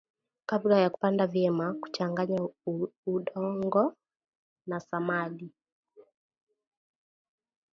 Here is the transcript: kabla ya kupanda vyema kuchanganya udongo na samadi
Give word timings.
kabla 0.45 0.79
ya 0.79 0.89
kupanda 0.89 1.27
vyema 1.27 1.73
kuchanganya 1.73 2.39
udongo 3.17 3.95
na 4.67 4.79
samadi 4.79 5.51